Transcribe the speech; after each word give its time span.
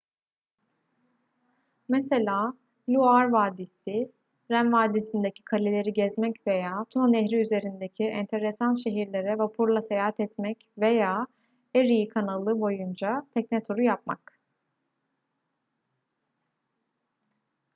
mesela 1.93 2.53
loire 2.89 3.31
vadisi 3.31 3.97
ren 4.51 4.71
vadisi'ndeki 4.73 5.43
kaleleri 5.43 5.93
gezmek 5.99 6.39
veya 6.47 6.85
tuna 6.89 7.07
nehri 7.07 7.41
üzerindeki 7.41 8.03
enteresan 8.03 8.75
şehirlere 8.75 9.37
vapurla 9.37 9.81
seyahat 9.81 10.19
etmek 10.19 10.65
veya 10.77 11.27
erie 11.75 12.07
kanalı 12.07 12.59
boyunca 12.61 13.27
tekne 13.33 13.63
turu 13.63 13.81
yapmak 13.81 14.39